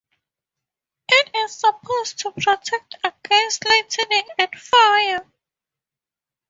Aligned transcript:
It 1.09 1.29
is 1.35 1.53
supposed 1.59 2.17
to 2.21 2.31
protect 2.31 2.95
against 3.03 3.63
lightning 3.65 4.23
and 4.39 4.49
fire. 4.59 5.31